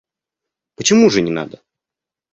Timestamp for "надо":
1.29-1.61